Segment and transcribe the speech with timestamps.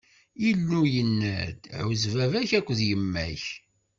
[0.49, 3.43] Illu yenna-d: Ɛuzz baba-k akked yemma-k.